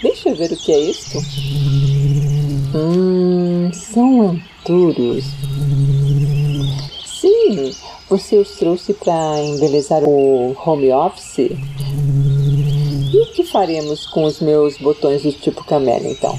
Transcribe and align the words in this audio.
Deixa 0.00 0.28
eu 0.28 0.36
ver 0.36 0.52
o 0.52 0.56
que 0.56 0.70
é 0.70 0.78
isto. 0.78 1.18
Hum, 2.72 3.68
são 3.72 4.30
antúrios. 4.30 5.24
Sim, 7.04 7.74
você 8.08 8.38
os 8.38 8.50
trouxe 8.50 8.94
para 8.94 9.40
embelezar 9.40 10.04
o 10.04 10.56
home 10.64 10.92
office? 10.92 11.50
E 13.12 13.18
o 13.18 13.26
que 13.26 13.42
faremos 13.42 14.06
com 14.06 14.22
os 14.24 14.38
meus 14.38 14.78
botões 14.78 15.22
do 15.22 15.32
tipo 15.32 15.64
camelo, 15.64 16.06
então? 16.06 16.38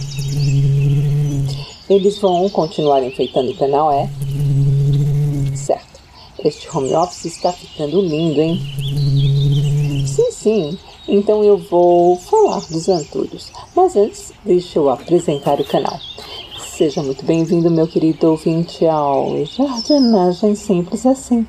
Eles 1.89 2.17
vão 2.19 2.47
continuar 2.49 3.03
enfeitando 3.03 3.51
o 3.51 3.57
canal, 3.57 3.91
é? 3.91 4.09
Certo. 5.53 5.99
Este 6.45 6.69
home 6.73 6.95
office 6.95 7.25
está 7.25 7.51
ficando 7.51 7.99
lindo, 7.99 8.39
hein? 8.39 8.61
Sim, 10.07 10.31
sim. 10.31 10.79
Então 11.09 11.43
eu 11.43 11.57
vou 11.57 12.15
falar 12.17 12.61
dos 12.61 12.87
antúrios. 12.87 13.51
Mas 13.75 13.97
antes, 13.97 14.31
deixa 14.45 14.79
eu 14.79 14.89
apresentar 14.89 15.59
o 15.59 15.65
canal. 15.65 15.99
Seja 16.81 17.03
muito 17.03 17.25
bem-vindo, 17.25 17.69
meu 17.69 17.85
querido 17.85 18.31
ouvinte, 18.31 18.85
ao 18.87 19.45
Jardinagem 19.45 20.55
Simples 20.55 21.05
Assim, 21.05 21.45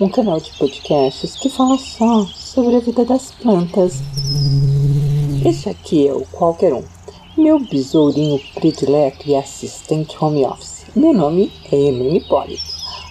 um 0.00 0.08
canal 0.08 0.40
de 0.40 0.50
podcasts 0.58 1.36
que 1.36 1.48
fala 1.48 1.78
só 1.78 2.26
sobre 2.26 2.76
a 2.76 2.80
vida 2.80 3.04
das 3.04 3.30
plantas. 3.30 4.02
Este 5.44 5.68
aqui 5.68 6.08
é 6.08 6.14
o 6.14 6.24
Qualquer 6.32 6.72
Um, 6.72 6.82
meu 7.36 7.58
besourinho 7.58 8.40
predileto 8.54 9.28
e 9.28 9.36
assistente 9.36 10.16
home 10.18 10.42
office. 10.46 10.86
Meu 10.96 11.12
nome 11.12 11.52
é 11.70 11.76
Emily 11.76 12.16
Hipólito, 12.16 12.62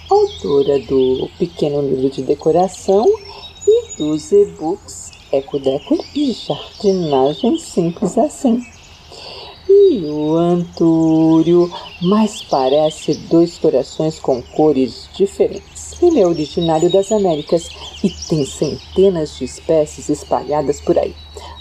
autora 0.10 0.80
do 0.80 1.30
Pequeno 1.38 1.88
Livro 1.88 2.10
de 2.10 2.24
Decoração 2.24 3.06
e 3.68 3.98
dos 4.00 4.32
e-books 4.32 5.12
Ecodecor 5.32 6.04
e 6.16 6.34
Jardinagem 6.34 7.60
Simples 7.60 8.18
Assim. 8.18 8.64
E 9.70 10.04
o 10.06 10.36
antúrio 10.36 11.72
mais 12.02 12.42
parece 12.42 13.14
dois 13.30 13.60
corações 13.60 14.18
com 14.18 14.42
cores 14.42 15.08
diferentes. 15.14 16.02
Ele 16.02 16.20
é 16.20 16.26
originário 16.26 16.92
das 16.92 17.12
Américas 17.12 17.70
e 18.04 18.10
tem 18.10 18.44
centenas 18.44 19.38
de 19.38 19.46
espécies 19.46 20.10
espalhadas 20.10 20.82
por 20.82 20.98
aí. 20.98 21.14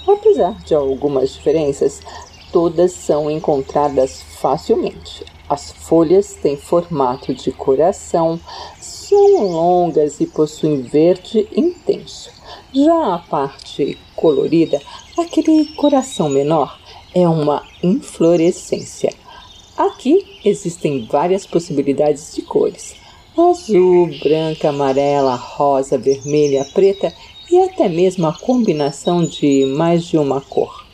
Apesar 0.07 0.55
de 0.65 0.75
algumas 0.75 1.33
diferenças, 1.33 2.01
todas 2.53 2.93
são 2.93 3.31
encontradas 3.31 4.23
facilmente. 4.41 5.25
As 5.49 5.71
folhas 5.71 6.35
têm 6.35 6.57
formato 6.57 7.35
de 7.35 7.53
coração, 7.53 8.41
são 8.81 9.51
longas 9.51 10.21
e 10.21 10.27
possuem 10.27 10.83
verde 10.83 11.49
intenso. 11.55 12.31
Já 12.73 13.15
a 13.15 13.19
parte 13.19 13.99
colorida, 14.17 14.81
aquele 15.19 15.67
coração 15.75 16.29
menor, 16.29 16.79
é 17.15 17.29
uma 17.29 17.63
inflorescência. 17.83 19.13
Aqui 19.77 20.41
existem 20.45 21.07
várias 21.07 21.47
possibilidades 21.47 22.35
de 22.35 22.43
cores 22.43 23.03
azul, 23.37 24.11
branca, 24.23 24.69
amarela, 24.69 25.35
rosa, 25.35 25.97
vermelha, 25.97 26.65
preta 26.75 27.13
e 27.51 27.59
até 27.59 27.89
mesmo 27.89 28.27
a 28.27 28.33
combinação 28.33 29.25
de 29.25 29.67
mais 29.67 30.05
de 30.05 30.17
uma 30.19 30.41
cor. 30.41 30.87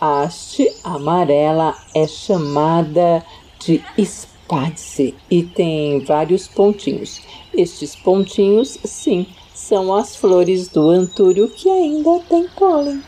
A 0.00 0.22
haste 0.22 0.70
amarela 0.82 1.74
é 1.94 2.06
chamada 2.06 3.24
de 3.64 3.82
espádice 3.96 5.14
e 5.30 5.42
tem 5.42 6.00
vários 6.00 6.48
pontinhos. 6.48 7.20
Estes 7.54 7.94
pontinhos, 7.94 8.78
sim, 8.84 9.26
são 9.54 9.94
as 9.94 10.16
flores 10.16 10.68
do 10.68 10.90
antúrio 10.90 11.48
que 11.48 11.68
ainda 11.68 12.18
tem 12.28 12.48
pólen. 12.56 13.02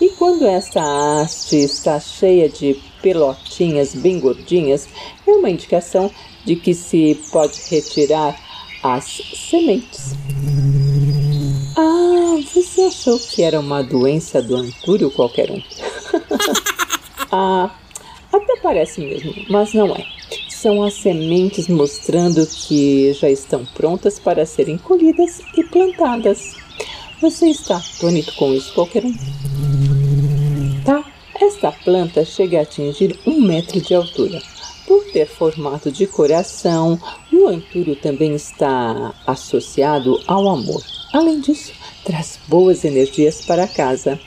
E 0.00 0.08
quando 0.10 0.46
essa 0.46 0.80
haste 1.22 1.56
está 1.56 2.00
cheia 2.00 2.48
de 2.48 2.74
pelotinhas 3.02 3.94
bem 3.94 4.18
gordinhas, 4.18 4.88
é 5.26 5.30
uma 5.30 5.50
indicação 5.50 6.10
de 6.44 6.56
que 6.56 6.74
se 6.74 7.20
pode 7.30 7.60
retirar 7.68 8.38
as 8.82 9.04
sementes. 9.04 10.14
Achou 12.90 13.20
que 13.20 13.44
era 13.44 13.60
uma 13.60 13.84
doença 13.84 14.42
do 14.42 14.56
antúrio 14.56 15.12
qualquer 15.12 15.48
um? 15.48 15.62
ah, 17.30 17.70
até 18.32 18.56
parece 18.60 19.00
mesmo, 19.00 19.32
mas 19.48 19.72
não 19.72 19.94
é. 19.94 20.04
São 20.48 20.82
as 20.82 20.94
sementes 20.94 21.68
mostrando 21.68 22.44
que 22.44 23.12
já 23.12 23.30
estão 23.30 23.64
prontas 23.64 24.18
para 24.18 24.44
serem 24.44 24.76
colhidas 24.76 25.40
e 25.56 25.62
plantadas. 25.62 26.56
Você 27.20 27.50
está 27.50 27.76
atônito 27.76 28.34
com 28.34 28.52
isso, 28.52 28.74
qualquer 28.74 29.04
um? 29.04 29.14
Tá? 30.84 31.04
Esta 31.40 31.70
planta 31.70 32.24
chega 32.24 32.58
a 32.58 32.62
atingir 32.62 33.16
um 33.24 33.40
metro 33.40 33.80
de 33.80 33.94
altura. 33.94 34.42
Por 34.84 35.04
ter 35.12 35.28
formato 35.28 35.92
de 35.92 36.08
coração, 36.08 37.00
o 37.32 37.46
antúrio 37.46 37.94
também 37.94 38.34
está 38.34 39.14
associado 39.24 40.20
ao 40.26 40.48
amor. 40.48 40.82
Além 41.12 41.40
disso, 41.40 41.72
traz 42.10 42.40
boas 42.48 42.84
energias 42.84 43.44
para 43.44 43.68
casa. 43.68 44.18